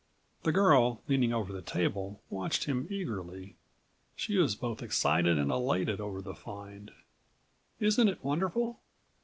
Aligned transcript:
The 0.41 0.51
girl, 0.51 1.03
leaning 1.07 1.31
over 1.31 1.53
the 1.53 1.61
table, 1.61 2.23
watched 2.31 2.63
him 2.63 2.87
eagerly. 2.89 3.55
She 4.15 4.35
was 4.35 4.55
both 4.55 4.81
excited 4.81 5.37
and 5.37 5.51
elated 5.51 6.01
over 6.01 6.23
the 6.23 6.33
find. 6.33 6.89
"Isn't 7.79 8.07
it 8.09 8.23
wonderful?" 8.23 8.79